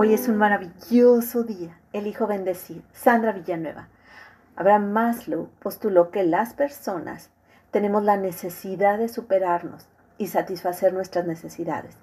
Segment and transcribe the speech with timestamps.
[0.00, 1.76] Hoy es un maravilloso día.
[1.92, 2.84] Elijo bendecir.
[2.92, 3.88] Sandra Villanueva.
[4.54, 7.30] Abraham Maslow postuló que las personas
[7.72, 11.96] tenemos la necesidad de superarnos y satisfacer nuestras necesidades.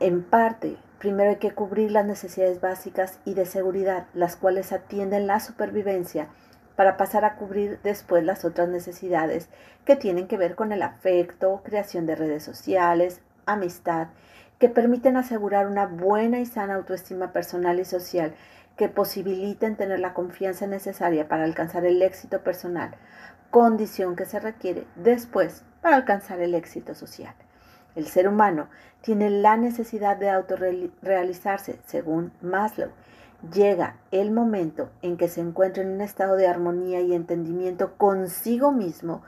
[0.00, 5.28] En parte, primero hay que cubrir las necesidades básicas y de seguridad, las cuales atienden
[5.28, 6.26] la supervivencia
[6.74, 9.50] para pasar a cubrir después las otras necesidades
[9.84, 14.08] que tienen que ver con el afecto, creación de redes sociales, amistad,
[14.58, 18.34] que permiten asegurar una buena y sana autoestima personal y social
[18.76, 22.94] que posibiliten tener la confianza necesaria para alcanzar el éxito personal,
[23.50, 27.34] condición que se requiere después para alcanzar el éxito social.
[27.94, 28.68] El ser humano
[29.00, 32.90] tiene la necesidad de autorrealizarse, según Maslow,
[33.52, 38.72] llega el momento en que se encuentra en un estado de armonía y entendimiento consigo
[38.72, 39.22] mismo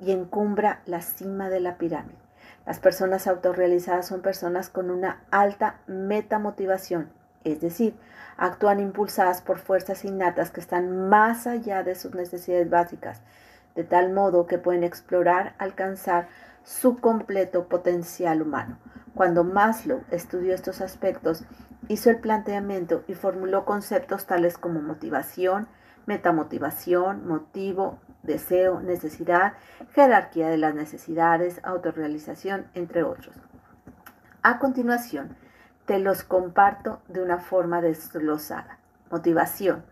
[0.00, 2.27] y encumbra la cima de la pirámide.
[2.68, 7.08] Las personas autorrealizadas son personas con una alta metamotivación,
[7.42, 7.96] es decir,
[8.36, 13.22] actúan impulsadas por fuerzas innatas que están más allá de sus necesidades básicas,
[13.74, 16.28] de tal modo que pueden explorar, alcanzar
[16.62, 18.78] su completo potencial humano.
[19.14, 21.44] Cuando Maslow estudió estos aspectos,
[21.88, 25.68] hizo el planteamiento y formuló conceptos tales como motivación,
[26.04, 29.54] metamotivación, motivo, deseo, necesidad,
[29.92, 33.34] jerarquía de las necesidades, autorrealización, entre otros.
[34.42, 35.36] A continuación,
[35.86, 38.78] te los comparto de una forma desglosada.
[39.10, 39.84] Motivación.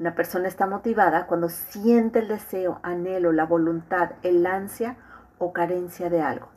[0.00, 4.96] Una persona está motivada cuando siente el deseo, anhelo, la voluntad, el ansia
[5.38, 6.48] o carencia de algo.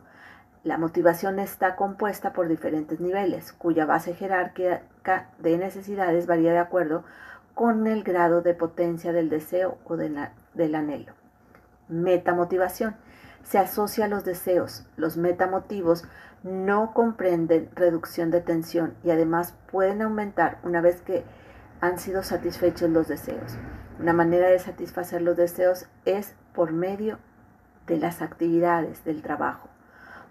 [0.64, 7.03] La motivación está compuesta por diferentes niveles, cuya base jerárquica de necesidades varía de acuerdo
[7.53, 9.95] con el grado de potencia del deseo o
[10.58, 11.13] del anhelo.
[11.88, 12.95] Metamotivación.
[13.44, 14.86] Se asocia a los deseos.
[14.97, 16.03] Los metamotivos
[16.44, 21.23] no comprenden reducción de tensión y además pueden aumentar una vez que
[21.80, 23.58] han sido satisfechos los deseos.
[23.99, 27.20] Una manera de satisfacer los deseos es por medio
[27.86, 29.70] de las actividades del trabajo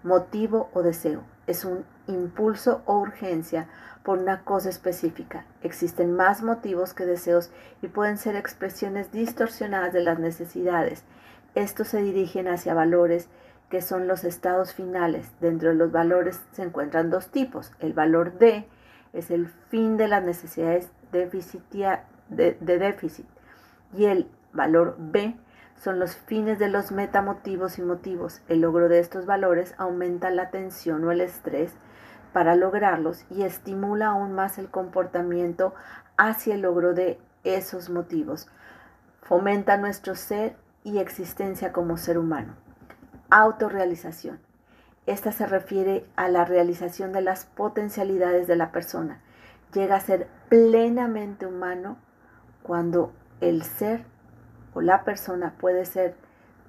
[0.03, 1.23] motivo o deseo.
[1.45, 3.67] Es un impulso o urgencia
[4.03, 5.45] por una cosa específica.
[5.63, 7.51] Existen más motivos que deseos
[7.81, 11.03] y pueden ser expresiones distorsionadas de las necesidades.
[11.55, 13.27] Estos se dirigen hacia valores
[13.69, 15.31] que son los estados finales.
[15.41, 17.71] Dentro de los valores se encuentran dos tipos.
[17.79, 18.65] El valor D
[19.13, 23.25] es el fin de las necesidades de, de déficit
[23.93, 25.35] y el valor B
[25.75, 28.41] son los fines de los metamotivos y motivos.
[28.47, 31.73] El logro de estos valores aumenta la tensión o el estrés
[32.37, 35.73] para lograrlos y estimula aún más el comportamiento
[36.17, 38.47] hacia el logro de esos motivos.
[39.23, 42.53] Fomenta nuestro ser y existencia como ser humano.
[43.31, 44.39] Autorrealización.
[45.07, 49.19] Esta se refiere a la realización de las potencialidades de la persona.
[49.73, 51.97] Llega a ser plenamente humano
[52.61, 54.05] cuando el ser
[54.75, 56.13] la persona puede ser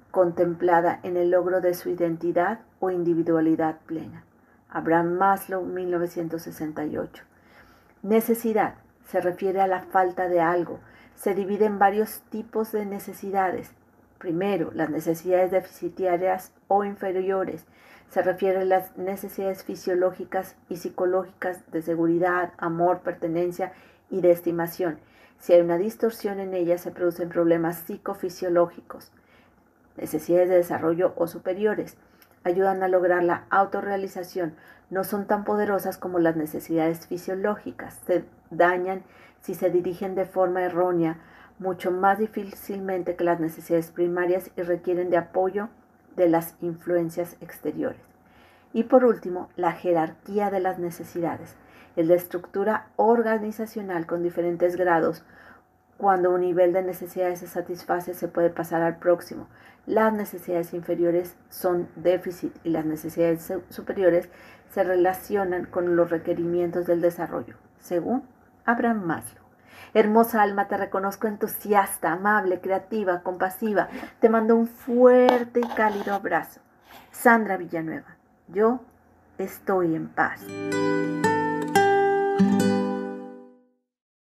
[0.09, 4.23] contemplada en el logro de su identidad o individualidad plena.
[4.71, 7.23] Abraham Maslow, 1968.
[8.03, 8.75] Necesidad
[9.07, 10.79] se refiere a la falta de algo.
[11.15, 13.71] Se divide en varios tipos de necesidades.
[14.19, 17.65] Primero, las necesidades deficitarias o inferiores.
[18.11, 23.73] Se refiere a las necesidades fisiológicas y psicológicas de seguridad, amor, pertenencia
[24.11, 24.99] y de estimación.
[25.39, 29.11] Si hay una distorsión en ella, se producen problemas psicofisiológicos,
[29.97, 31.97] necesidades de desarrollo o superiores.
[32.43, 34.55] Ayudan a lograr la autorrealización.
[34.89, 37.99] No son tan poderosas como las necesidades fisiológicas.
[38.05, 39.03] Se dañan
[39.41, 41.17] si se dirigen de forma errónea
[41.59, 45.69] mucho más difícilmente que las necesidades primarias y requieren de apoyo
[46.15, 48.01] de las influencias exteriores.
[48.73, 51.55] Y por último, la jerarquía de las necesidades
[51.99, 55.23] el de estructura organizacional con diferentes grados.
[55.99, 59.49] Cuando un nivel de necesidades se satisface, se puede pasar al próximo.
[59.85, 64.29] Las necesidades inferiores son déficit y las necesidades superiores
[64.71, 68.23] se relacionan con los requerimientos del desarrollo, según
[68.63, 69.43] Abraham Maslow.
[69.93, 73.89] Hermosa alma, te reconozco entusiasta, amable, creativa, compasiva.
[74.21, 76.61] Te mando un fuerte y cálido abrazo.
[77.11, 78.15] Sandra Villanueva,
[78.47, 78.79] yo
[79.37, 80.45] estoy en paz.